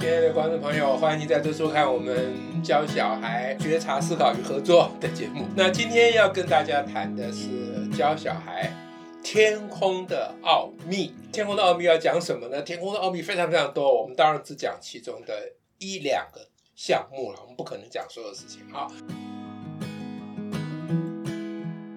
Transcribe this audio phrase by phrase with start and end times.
[0.00, 5.44] 亲爱的观众朋友，欢迎您再次收看我们教小孩觉察、思考与合作的节目。
[5.54, 8.72] 那今天要跟大家谈的是教小孩
[9.22, 11.14] 天空的奥秘。
[11.30, 12.62] 天空的奥秘要讲什么呢？
[12.62, 18.88] 天空的奥秘非常非常多，我们当然只讲其中的一两个项目了，我们不可能讲所有事情啊。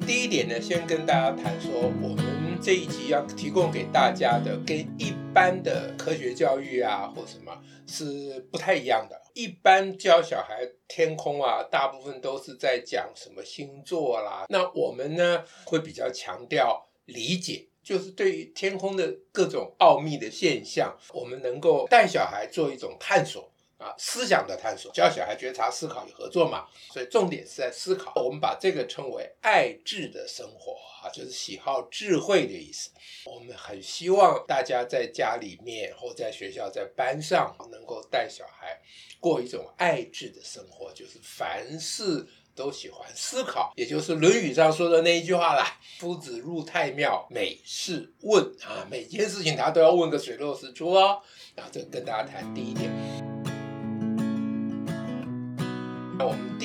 [0.05, 9.21] 第一点呢，先跟大家谈说，我们这一集要提供给大家的，跟一般的科学教育啊或什么是不太一样的。
[9.33, 14.45] 一般教小孩天空啊，大部分都是在讲什么星座啦。
[14.49, 23.52] 那我们呢，会比较强调理解，就是对于天空的各种奥秘的现象，我们能够带小孩做一种探索。
[23.83, 28.13] 啊，思想的探索，教小孩觉察、思考与合作嘛，所以重点是在思考。
[28.23, 32.91] 我们把这个称为爱智的生活啊，就是喜好智慧的意思。
[33.25, 38.79] 我们很希望大家在家里面或在学校、在班上，能够带小孩
[39.19, 51.21] 过一种爱智的生活，就是凡事都喜欢思考，也就是《论语》上说的那一句话啦：“夫子入太庙，每事问啊，每件事情他都要问个水落石出哦。”
[51.55, 53.22] 啊，这跟大家谈第一点。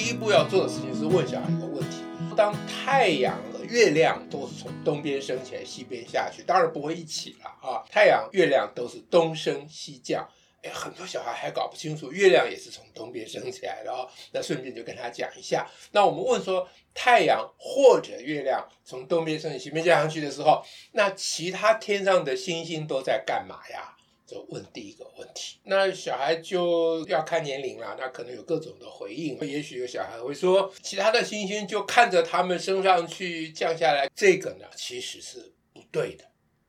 [0.09, 1.98] 第一步要做的事情是问小孩一个问题：
[2.34, 7.84] 当太阳和月亮都是从东边升起来，西边下去，当然不会一起了啊！
[7.91, 10.27] 太阳、月亮都是东升西降，
[10.62, 14.09] 哎，很多小孩还搞不清楚，月亮也是从东边升起来的哦。
[14.33, 15.69] 那顺便就跟他讲一下。
[15.92, 23.95] 那我们问说，太阳或者月亮从东边升起，西边降上去的时候，那其他天上的星星都在干嘛呀？
[24.29, 29.41] 就问第一个问题，那小孩就要看年龄了，那可能有各种的回应。
[29.41, 36.27] 也许有小孩会说，其他的星星就看着他们升上去降下来，这个呢其实是不对的。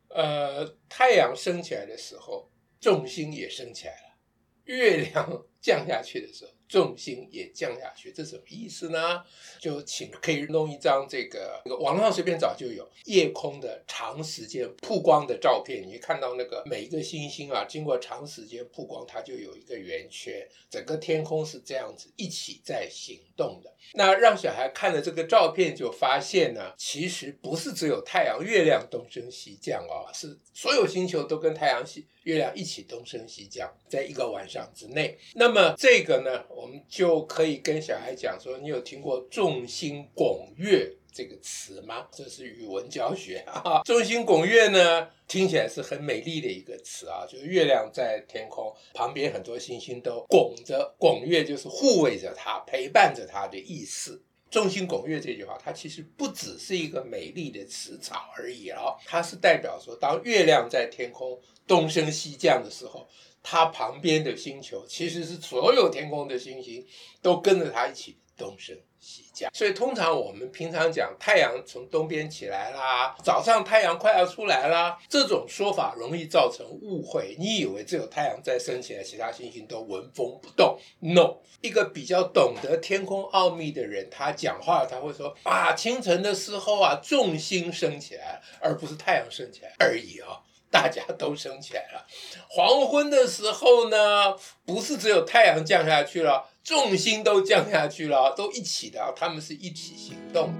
[0.07, 4.15] 呃，太阳升起来的时候，重心也升起来了；
[4.63, 9.23] 月亮 降下去的时候，重心也降下去，这什么意思呢？
[9.59, 23.73] 就请可以弄一张，这个网络上随便找就有夜空的长时间曝光的照片，你看到那个每一个星星啊，经过长时间曝光，它就有一个圆圈，整个天空是这样子一起在行动的。
[23.93, 32.05] 那让小孩看了这个照片，就发现呢，其实不是只有太阳、月亮东升西降哦，是所有星球都跟太阳系。
[32.29, 35.17] 月亮一起东升西降，在一个晚上之内。
[35.33, 43.81] 那么这个呢，我们就可以跟小孩讲说：“你有听过众星拱月这个词吗？”这是语文教学啊。
[43.83, 54.21] 众星拱月呢，听起来是很美丽的一个词啊，就是月亮在天空旁边，很多星星都拱着，拱月就是护卫着它，陪伴着它的意思。
[54.51, 61.39] 众星拱月这句话，它其实不只是一个美丽的词藻而已哦，它是代表说，当月亮在天空
[61.69, 63.07] 东升西降的时候，
[63.43, 66.83] 它旁边的星球其实是所有天空的星星
[67.21, 69.49] 都跟着它一起东升西降。
[69.53, 77.35] 所以通常我们平常讲太阳从东边起来啦，早上太阳快要出来啦，这种说法容易造成误会。
[77.37, 90.41] 你以为只有太阳在升起来，其他星星都纹风不动？No，一个比较懂得天空奥秘的人，他讲话他会说啊，清晨的时候啊，众星升起来，而不是太阳升起来而已啊、
[90.71, 92.05] 大家都升起来了。
[92.47, 94.35] 黄昏的时候呢，
[94.65, 100.53] 不是只有太阳降下去了，重心都降下去了，都一起的，他们是一起行动。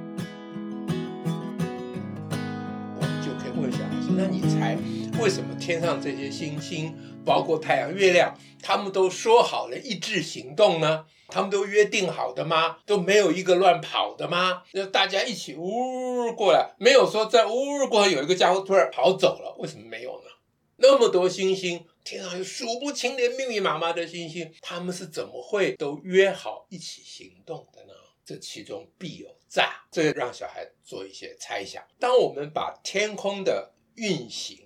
[2.95, 4.77] 我们就可以问小孩说：“那你猜，
[5.21, 12.77] 为什么天上这些星星，包括太阳、月亮，他们都说好了一致行动呢？”他们都约定好的吗？
[12.87, 14.63] 都没有一个乱跑的吗？
[14.71, 20.29] 那大家一起呜过来，没有说在呜过来有一个家伙突然跑走了，为什么没有呢？
[20.77, 27.93] 那么多星星，天上有数不清的密密麻麻的星星，他们是怎么会都约好一起行动的呢？
[28.25, 31.83] 这其中必有诈，这让小孩做一些猜想。
[31.99, 34.57] 当我们把天空的运行，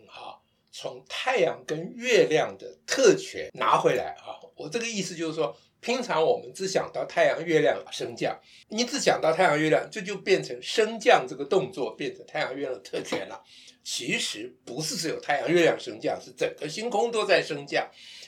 [0.74, 5.56] 从太阳跟月亮的特权拿回来啊，我这个意思就是说。
[5.84, 8.40] 平常我们只想到太阳、月亮升降，
[8.70, 13.44] 你只想到太阳、月亮，这就变成升降这个动作变成太阳、月亮的特权了。
[13.84, 17.86] 其实不是只有太阳、月亮升降，是整个星空都在升降。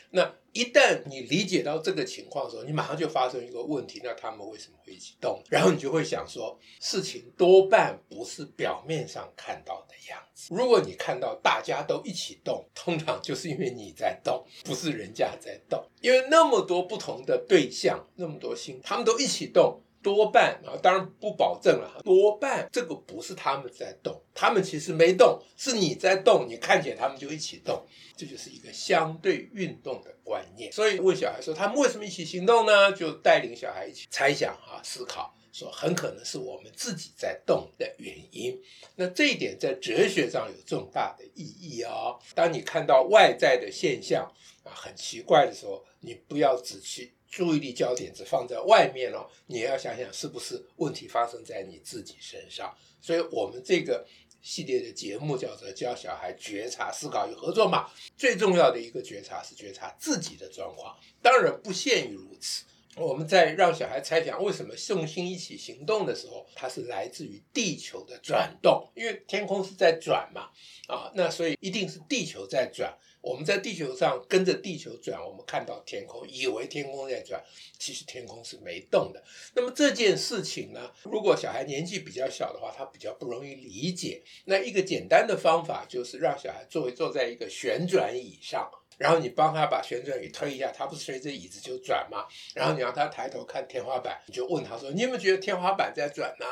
[0.09, 5.41] 那一旦你理解到这个情况的时候，你马上就发生一个问题：那他们为什么会一起动？
[5.49, 10.55] 然后你就会想说，事情多半不是表面上看到的样子。
[10.55, 15.85] 如果你看到大家都一起动，通常就是因为你在动，不是人家在动。
[15.99, 19.81] 因为那么多不同的对象，那么多心，他们都一起动。
[20.05, 27.83] 多半啊，当然不保证了，多半这个不是他们在动，他们其实没动，是你在动，你看见他们就一起动，
[28.15, 30.71] 这就是一个相对运动的观念。
[30.71, 32.91] 所以问小孩说他们为什么一起行动呢？
[32.91, 35.35] 就带领小孩一起猜想啊，思考。
[35.51, 38.61] 说很可能是我们自己在动的原因，
[38.97, 42.19] 那这一点在哲学上有重大的意义哦。
[42.33, 44.29] 当你看到外在的现象
[44.65, 52.73] 啊很奇怪的时候，你不要只去注意力焦点只放在外面哦，你要想想是不是问题发生在你自己身上。
[53.01, 54.07] 所以我们这个
[54.41, 57.89] 系列的节目叫做教小孩觉察、思考与合作嘛。
[58.15, 62.63] 最重要的一个觉察是觉察自己的状况，当然不限于如此。
[62.95, 70.47] 我们在让小孩猜想为什么重心一起行动的时候，它是来自于地球的转动，因为天空是在转嘛，
[70.87, 72.97] 啊，那所以一定是地球在转。
[73.25, 77.43] 我们在地球上跟着地球转，我们看到天空，以为天空在转，
[77.79, 79.23] 其实天空是没动的。
[79.55, 84.21] 那么这件事情呢，如果小孩年纪比较小的话，他比较不容易理解。
[84.45, 88.69] 那一个简单的方法就是让小孩坐坐在一个旋转椅上。
[88.97, 92.25] 然后你帮他把旋转椅推一下，他不是随着椅子就转吗？
[92.53, 96.45] 然后你让他抬头看天花板，你就问他说：“你有没有觉得天花板在转呢？”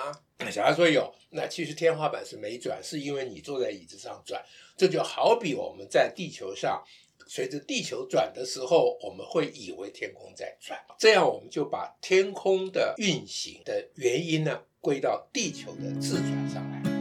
[0.52, 1.14] 小孩说有。
[1.30, 4.44] 那其实天花板是没转，是因为你坐在椅子上转。
[4.78, 6.84] 这就好比我们在地球上，
[7.28, 10.80] 随着地球转的时候，我们会以为天空在转。
[11.00, 16.93] 这样我们就把天空的运行的原因呢，归到地球的自转上来。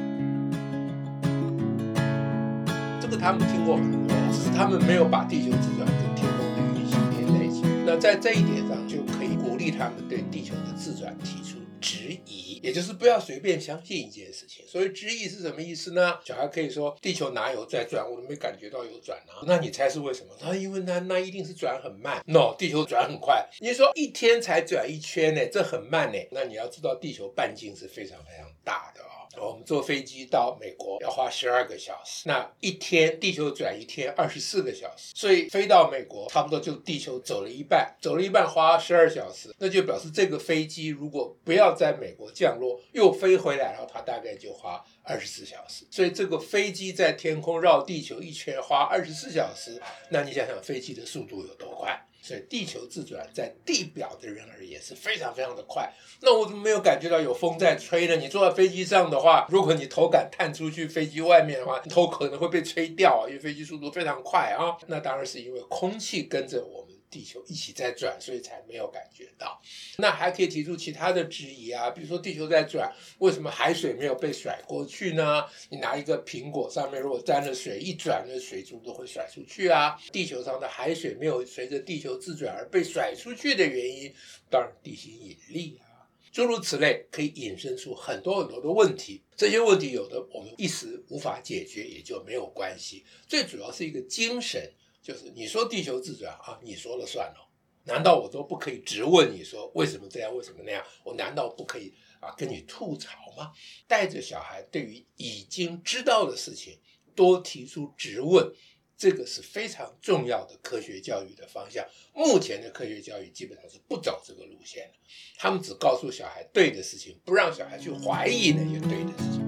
[3.16, 4.16] 他们听过很多。
[4.32, 7.62] 只是他们没有把地球自转跟天空的运行连在一起。
[7.86, 14.64] 那在这一点上，就可以鼓励他们对地球的自转提出质疑，也就是不要随便相信一件事情。
[14.66, 16.18] 所以质疑是什么意思呢？
[16.24, 18.08] 小孩可以说：“地球哪有在转？
[18.08, 20.28] 我都没感觉到有转啊。”那你猜是为什么？
[20.40, 22.22] 他因为那那一定是转很慢。
[22.26, 23.48] No，地球转很快。
[23.60, 26.18] 你说一天才转一圈呢，这很慢呢。
[26.30, 29.08] 那你要知道，地球半径是非常非常大的哦。
[29.34, 45.84] 我们坐飞机到美国要花十二个小时，那一天地球转一天二十四个小时，所以飞到美国差不多就地球走了一半，走了一半花十二小时，那就表示这个飞机如果不要在美国降降落又飞回来，然后它大概就花二十四小时。
[45.90, 51.98] 所以这个飞机在天空绕地球一圈花二十四小时，那你想想飞机的速度有多快？
[52.20, 55.92] 所以地球自转在地表的人而言是非常非常的快。
[56.20, 58.14] 那我怎么没有感觉到有风在吹呢？
[58.14, 64.76] 你坐在飞机上的话，如果你头敢探出去飞机外面的话，头可能会被吹掉啊，因为飞机速度非常快啊。
[64.86, 66.91] 那当然是因为空气跟着我们。
[67.12, 69.60] 地球一起在转，所以才没有感觉到。
[69.98, 75.44] 那还可以提出其他的质疑啊，比如说地球在转，为什么海水没有被甩过去呢？
[75.68, 80.00] 你拿一个苹果上面如果沾了水，一转，那水珠都会甩出去啊。
[80.10, 84.10] 地球上的海水没有随着地球自转而被甩出去的原因，
[84.48, 89.22] 当然地心引力啊，诸如此类，可以引申出很多很多的问题。
[89.36, 93.04] 这些问题有的我们一时无法解决，也就没有关系。
[93.28, 94.72] 最主要是一个精神。
[95.02, 97.42] 就是你说地球自转啊，你说了算哦，
[97.84, 100.84] 难道我都不可以直问你说为什么这样，为什么那样？
[101.04, 103.50] 我难道不可以啊跟你吐槽吗？
[103.88, 106.78] 带着小孩对于已经知道的事情
[107.16, 108.54] 多提出质问，
[108.96, 111.84] 这个是非常重要的科学教育的方向。
[112.14, 114.98] 目前的科学教育基本上是不走这个路线的，
[115.36, 119.42] 他们只告诉小孩对的事情，不让小孩去怀疑那些对的事情。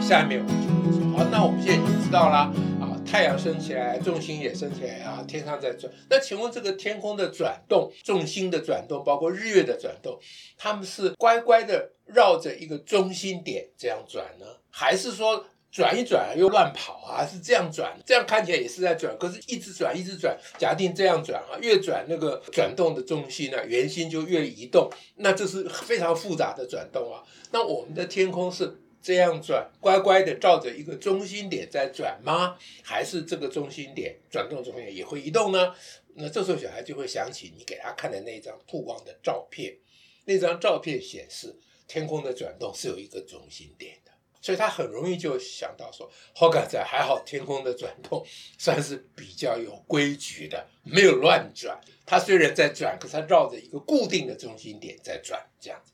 [0.00, 0.67] 下面我们
[1.16, 2.50] 好，那我们现在已经知道了
[2.80, 5.92] 啊，太阳升起来，重心也升起来啊，天上在转。
[6.08, 10.18] 那请问这个天空的转动，重心的转动，包括日月的转动，
[10.56, 17.26] 他们是乖乖的绕着一个中心点这样转呢，还是说转一转又乱跑啊？
[17.26, 20.38] 是这样转，这样看起来也是在转，可是一直转一直转。
[20.56, 27.22] 假定这样转啊，越转那个转动的重心呢，圆心就越移动，那这是非常复杂的转动啊。
[27.50, 28.80] 那我们的天空是？
[29.08, 32.58] 这样转，乖乖的照着一个中心点在转吗？
[32.82, 35.74] 还是这个中心点转动中间也会移动呢？
[36.16, 39.78] 那这时候小孩就会想起你给他看的那张曝光的照片，
[40.26, 44.12] 那张照片显示天空的转动是有一个中心点的，
[44.42, 48.22] 所以他很容易就想到说：“好嘎仔，还好天空的转动
[48.58, 51.80] 算是比较有规矩的，没有乱转。
[52.04, 55.92] 它虽然在转，可是它绕着一个固定的中心点在转，这样子。”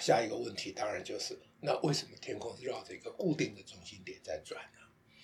[0.00, 4.80] 下一个问题当然就是，那为什么天空是绕着一个固定的中心点在转呢？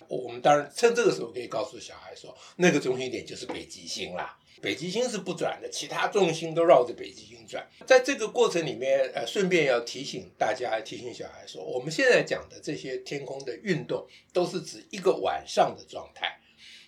[0.07, 4.37] 我们当然趁这个时候可以告诉小孩说，那个中心点就是北极星啦。
[4.61, 7.65] 北极星是不转的，其他重心都绕着北极星转。
[7.87, 16.39] 在这个过程里面，呃，顺便要提醒大家，提醒小孩说，我们现在讲的这些天空的运动，都是指一个晚上的状态。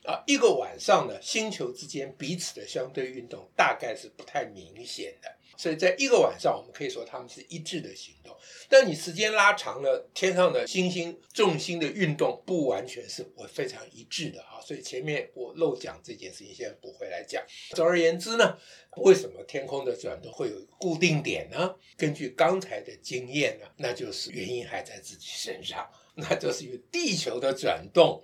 [0.06, 8.36] 啊，一个晚上呢，星球之间彼此的相对运动大概是不太明显的，所以在一个晚上，我们可以说它们是一致的行动。
[8.70, 14.60] 但你时间拉长了，天上的星星重心的运动不完全是会非常一致的啊。
[14.62, 17.44] 所以前面我漏讲这件事情，现在补回来讲。
[17.72, 18.58] 总而言之呢，
[18.98, 21.76] 为什么天空的转动会有固定点呢？
[21.98, 28.24] 根据刚才的经验呢，那就是原因还在自己身上，那就是因为地球的转动。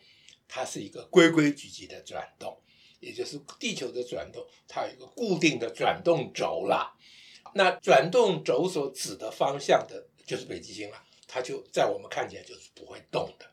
[0.51, 2.59] 它是一个规规矩矩的转动，
[2.99, 6.91] 也就是地球的转动，它有一个固定的转动轴啦。
[7.53, 13.45] 那转动轴所指的方向的，就是北极星了，它就在我们看起来就是不会动的。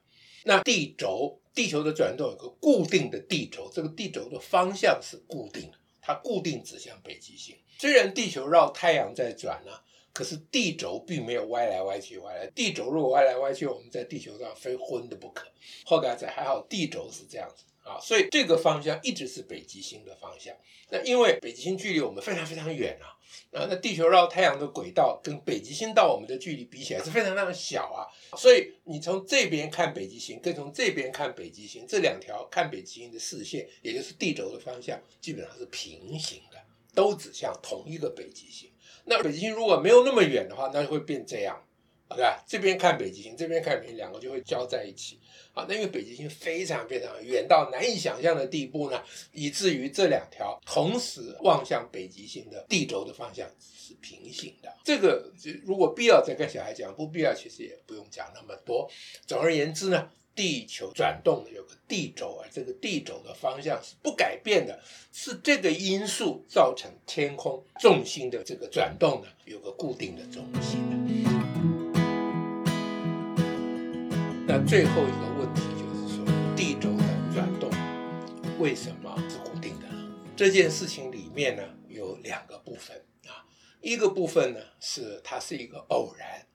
[0.45, 7.57] 那地轴，地球的转动有个固定的地轴，这个地轴的方向是固定的，它固定指向北极星。
[7.79, 9.73] 虽然地球绕太阳在转呢、
[10.13, 15.49] 可是地轴并没有歪来歪去，歪来地轴如果歪来歪去，我们在地球上非昏的不可。
[15.85, 20.53] 后来才还好，地轴是这样子啊，所以这个方向一直是北极星的方向。
[20.91, 23.15] 那因为北极星距离我们非常非常远啊，
[23.57, 36.59] 啊，那地球绕太阳的轨道跟北极星到我们的距离比起来是非常非常小啊，所以你从这边看北极星，跟从这边看北极星，这两条看北极星的视线，也就是地轴的方向，基本上是平行的，
[36.95, 38.71] 都指向同一个北极星。
[39.05, 41.65] 那北极星如果没有那么远的话，那就会变这样，
[42.09, 42.43] 对吧？
[42.47, 45.19] 这边看北极星，这边看北极星，两个就会交在一起。
[45.53, 54.73] 啊，那因为北极星非常非常远到难以想象的地步呢，以至于这两条同时望向北极星的地轴的方向是平行的。
[54.85, 55.33] 这个
[55.65, 58.91] 如果必要再跟小孩讲，不必要其实也不用讲那么多。
[59.27, 60.11] 总而言之呢。
[60.37, 64.79] 地球转动的有个地轴，而这个地轴的方向是不改变的，
[65.11, 70.86] 是这个因素造成天空重心的这个转动呢，有个固定的中心。
[74.59, 76.25] 那最后一个问题就是说，
[76.57, 77.71] 地轴的转动
[78.59, 79.87] 为什么是固定的？
[80.35, 82.97] 这件事情里面呢，有两个部分
[83.27, 83.45] 啊，
[83.83, 86.47] 一个部分呢是它是一个偶然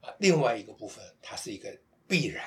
[0.00, 1.76] 啊，另外一个部分它是一个
[2.08, 2.42] 必然。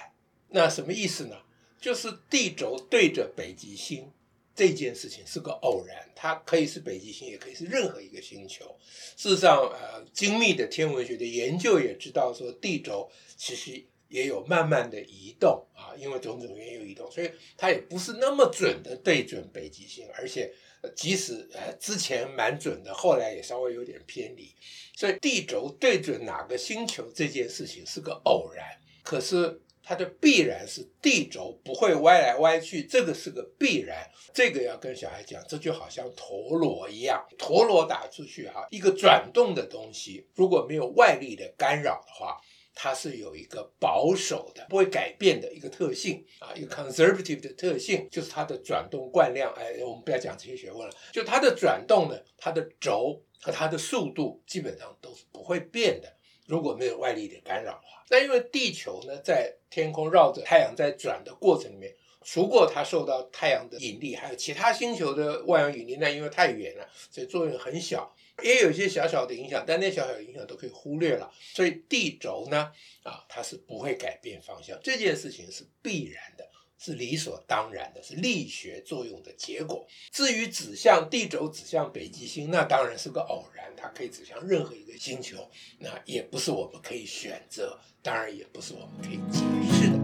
[0.50, 1.36] 那什么意思呢？
[1.80, 4.12] 就是地轴对着北极星
[4.56, 8.76] 这件事情是个偶然，它可以是北极星，也可以是任何一个星球。
[9.16, 13.08] 事实上，呃，精密的天文学的研究也知道说，地轴
[13.38, 20.54] 其实也有慢慢的移动啊，因为种种原因有移动，所以它也不是那么准的对准北极星，而且
[20.96, 24.54] 即使呃之前蛮准的，后来也稍微有点偏离。
[24.96, 28.66] 所以地轴对准哪个星球这件事情是个偶然，
[29.04, 29.62] 可是。
[29.88, 34.10] 它的必然是地轴不会歪来歪去，这个是个必然。
[34.34, 42.42] 这个要跟小孩讲，这就好像陀螺一样，陀螺打出去哈，一个转动的东西，如果没有外力的干扰的话，
[42.76, 49.52] 它是有一个保守的、不会改变的一个特性啊，一个 conservative 的特性，就是它的转动惯量。
[49.54, 56.14] 哎，我们不要讲这些学问了，就它的转动呢，它的轴和它的速度基本上都是不会变的。
[56.46, 61.92] 如果没有外力的干扰的话，那因为地球呢，在天空绕着太阳在转的过程里面，
[62.24, 71.32] 除过它受到太阳的引力，还有其他星球的万有引力，那因为太远了，所以作用很小，也有一些小小的影响，但那小小的影响都可以忽略了。
[71.54, 72.72] 所以地轴呢，
[73.04, 76.46] 啊，它是不会改变方向，这件事情是必然的。
[76.78, 79.88] 是理所当然的，是力学作用的结果。
[80.12, 85.50] 至于指向地轴指向北极星，那当然是个偶然，它可以指向任何一个星球，
[85.80, 89.40] 那也不是我们可以选择，当然也不是我们可以解
[89.72, 89.98] 释的。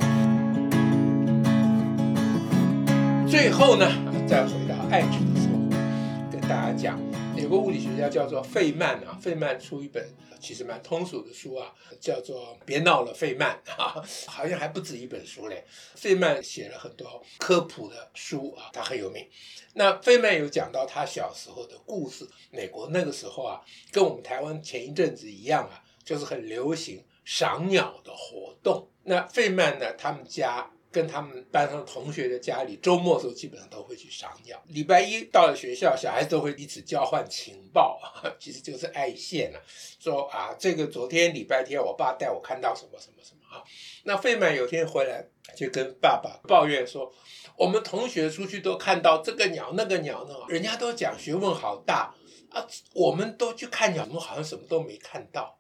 [3.30, 3.86] 最后呢，
[4.28, 7.11] 再回到爱智的生活，跟大家讲。
[7.52, 15.66] 有个物理学家叫做费曼啊，费曼出一本其实蛮通俗的书啊，叫做《别闹了，费曼》啊，好像还不止一本书嘞。
[15.96, 19.28] 费曼写了很多科普的书啊，他很有名。
[19.74, 22.26] 那费曼有讲到他小时候的故事。
[22.52, 23.60] 美国那个时候啊，
[23.92, 28.88] 跟我们台湾前一阵子一样啊，就是很流行赏鸟的活动。
[29.04, 30.72] 那费曼呢，他们家。
[30.92, 34.62] 跟他们班上同学的家里，周末的时候基本上都会去赏鸟。
[34.68, 38.00] 礼拜一到了学校，小孩子都会彼此交换情报，
[38.38, 39.62] 其实就是爱线了。
[40.00, 43.64] 说啊，这个昨天礼拜天，我爸带我看到什么什么什么啊。
[44.04, 47.12] 那费曼有天回来就跟爸爸抱怨说，
[47.56, 52.14] 我们同学出去都看到这个鸟那个鸟呢，人家都讲学问好大
[52.50, 55.58] 啊，我们都去看鸟，我们好像什么都没看到。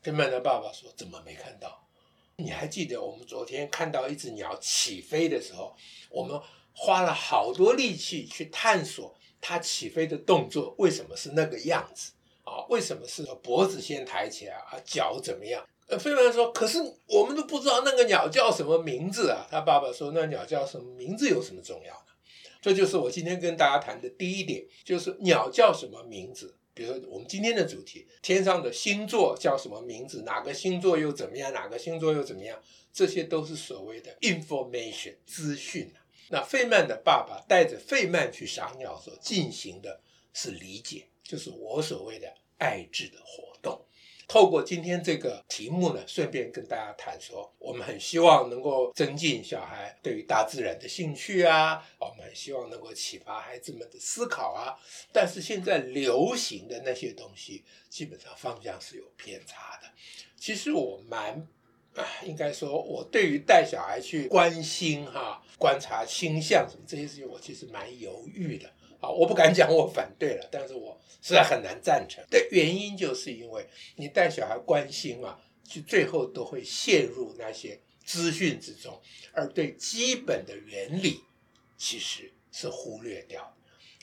[0.00, 1.86] 费曼的爸爸说，怎么没看到？
[2.36, 5.74] 你还记得我们昨天看到一只鸟起飞的时候，
[6.10, 6.40] 我们
[6.74, 12.12] 花了好多力气去探索它起飞的动作为什么是那个样子
[12.44, 12.64] 啊？
[12.68, 14.80] 为什么是脖子先抬起来啊？
[14.84, 15.64] 脚怎么样？
[15.88, 22.12] 呃，飞凡说：“可是我们都不知道那个鸟叫什么名字啊。”他爸爸说：“那鸟叫什么名字有什么重要呢？
[22.62, 26.56] 这就是我今天跟大家谈的第一点，就是鸟叫什么名字？
[26.74, 30.22] 比如说我们今天的主题，天上的星座叫什么名字？
[30.22, 31.52] 哪个星座又怎么样？
[31.52, 32.58] 哪个星座又怎么样？
[32.92, 35.92] 这些都是所谓的 information 资讯。
[36.30, 40.00] 那费曼的爸爸带着费曼去赏鸟所进行的
[40.32, 43.84] 是理解，就是我所谓的爱智的活动。
[44.32, 54.72] 透过今天这个题目呢，顺便跟大家谈说，我们很希望能够增进小孩对于大自然的兴趣啊，我们很希望能够启发孩子们的思考啊。
[55.12, 59.88] 但是现在流行的那些东西，基本上方向是有偏差的。
[60.38, 61.46] 其实我蛮
[61.94, 68.72] 啊，应该说，我对于带小孩去关心哈、观察星象什么这些事情，我其实蛮犹豫的。
[69.02, 72.24] 啊，我不敢讲我反对了，但是我实在很难赞成。
[72.30, 73.66] 的原因就是因为
[73.96, 81.20] 你带小孩关心嘛，就最后都会陷入那些资讯之中，而对基本的原理
[81.76, 83.54] 其实是忽略掉。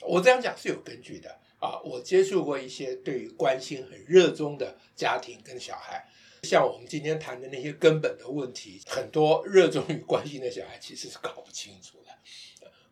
[0.02, 6.06] 我这样讲是有根据的啊，我接触过一些对于关心很热衷的家庭跟小孩，
[6.42, 12.09] 像我们今天谈的那些根本的问题，很多热衷于关心的小孩其实是搞不清楚的。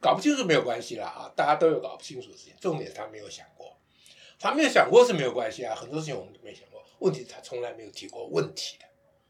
[0.01, 2.55] 搞不清楚没有关系啦啊，大家都有搞不清楚的事情。
[2.61, 3.77] 重点是他没有想过，
[4.39, 5.75] 他没有想过是没有关系啊。
[5.75, 8.85] 很多事情我们都没想过，问题是他从来没有提过问题的。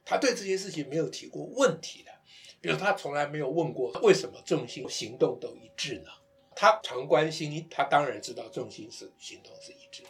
[0.04, 2.10] 他对这些事情没有提过问题的，
[2.60, 6.10] 比如他从来没有问过为什么众星行动都一致呢？
[6.54, 10.02] 他常关心，他当然知道众星是行动是一致，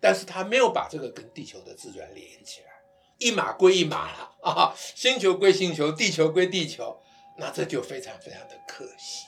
[0.00, 2.68] 但是他没有把这个跟地球的自转连起来，
[3.18, 7.00] 一码归一码了啊，星球归星球，地球归地球，
[7.38, 9.24] 那这就非常非常的可惜。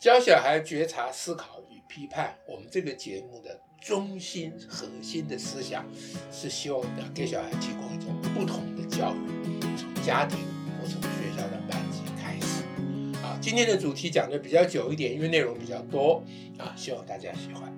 [0.00, 5.84] 教小孩觉察、思考与批判，我们这个节目的中心核心的思想
[6.32, 10.38] 是希望要给小孩提供一种不同的教育，从家庭
[10.80, 12.64] 或从学校的班级开始。
[13.22, 16.24] 啊，今天的主题讲的比较久一点，因为内容比较多
[16.56, 17.70] 啊，希望大家喜欢。